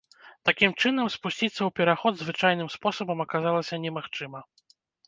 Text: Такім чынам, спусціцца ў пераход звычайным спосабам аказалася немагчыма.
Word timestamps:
Такім 0.49 0.71
чынам, 0.81 1.11
спусціцца 1.17 1.51
ў 1.65 1.69
пераход 1.81 2.13
звычайным 2.25 2.73
спосабам 2.79 3.25
аказалася 3.29 3.85
немагчыма. 3.87 4.39